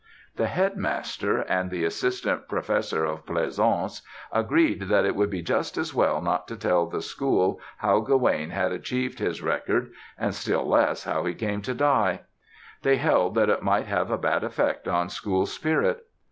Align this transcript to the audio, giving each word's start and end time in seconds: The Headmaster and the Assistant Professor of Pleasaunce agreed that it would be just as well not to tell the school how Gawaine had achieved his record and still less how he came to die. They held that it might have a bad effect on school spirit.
The 0.35 0.47
Headmaster 0.47 1.41
and 1.41 1.69
the 1.69 1.85
Assistant 1.85 2.47
Professor 2.47 3.05
of 3.05 3.23
Pleasaunce 3.23 4.01
agreed 4.31 4.89
that 4.89 5.05
it 5.05 5.15
would 5.15 5.29
be 5.29 5.43
just 5.43 5.77
as 5.77 5.93
well 5.93 6.21
not 6.23 6.47
to 6.47 6.55
tell 6.57 6.87
the 6.87 7.03
school 7.03 7.61
how 7.77 7.99
Gawaine 7.99 8.49
had 8.49 8.71
achieved 8.71 9.19
his 9.19 9.43
record 9.43 9.91
and 10.17 10.33
still 10.33 10.67
less 10.67 11.03
how 11.03 11.25
he 11.25 11.35
came 11.35 11.61
to 11.61 11.75
die. 11.75 12.21
They 12.81 12.95
held 12.97 13.35
that 13.35 13.49
it 13.51 13.61
might 13.61 13.85
have 13.85 14.09
a 14.09 14.17
bad 14.17 14.43
effect 14.43 14.87
on 14.87 15.07
school 15.09 15.45
spirit. 15.45 16.03